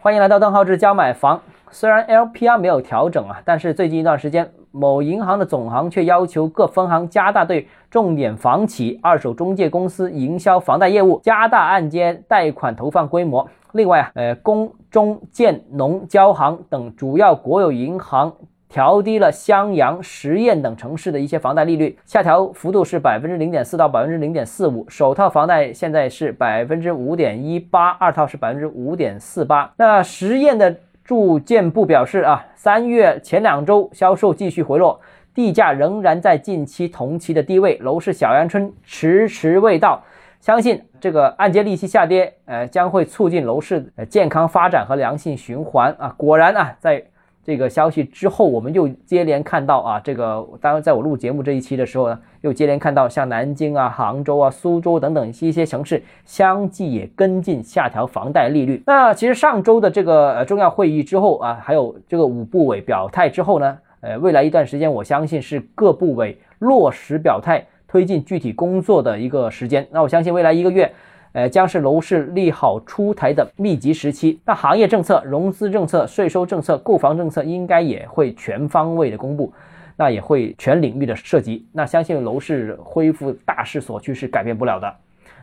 [0.00, 1.40] 欢迎来到邓浩志教买房。
[1.72, 13.48] 虽然 LPR 没有调整啊，但是最近一段时间，某银行的总行却要求各分行加大对重点房企、二手中介公司营销房贷业务，加大按揭贷款投放规模。
[13.72, 18.32] 另外啊，呃，工中建农交行等主要国有银行。
[18.68, 24.84] 调低了襄阳、十堰等城市的一些房贷利率，下调幅度是百分之零点四到百分之零点四五。
[24.90, 29.72] 首套房贷现在是百分之五点一八，二套是百分之五点四八。
[29.78, 35.00] 那十堰的住建部表示啊，三月前两周销售继续回落，
[35.34, 40.02] 地价仍然在近期同期的低位，楼市小阳春迟迟未到。
[40.40, 46.14] 相信这个按揭利息下跌，呃，将会促进楼市健康发展和良性循环啊。
[46.18, 47.02] 果然啊，在。
[47.48, 58.82] 这个消息之后，我们又接连看到啊，这个当然在我录节目这一期的时候呢，又接连看到像南京啊、杭州啊、苏州等等一些城市相继也跟进下调房贷利率。
[58.84, 69.88] 那其实上周的这个呃重要会议之后啊，还有这个五部委表态之后呢，呃，未来一段时间我相信是各部委落实表态、推进具体工作的一个时间。
[69.90, 70.92] 那我相信未来一个月。
[71.32, 74.40] 呃，将是楼市利好出台的密集时期。
[74.44, 79.52] 那行业政策、融资政策、税收政策、购房政策应该也会全方位的公布，
[79.96, 81.66] 那也会全领域的涉及。
[81.72, 84.94] 那相信楼市恢复大势所趋是改变不了的。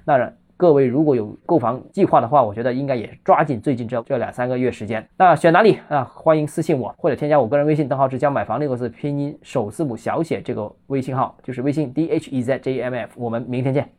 [0.03, 5.05] 那各位如果有购房计划的话，我觉得应该也抓紧最近这这两三个月时间。
[5.17, 6.09] 那选哪里啊？
[6.15, 13.11] 欢迎私信我或者添加我个人微信，账号是将买房六个字拼音首字母小写这个微信号，就是微信 d h e z j m f。
[13.17, 13.95] 我们明天见。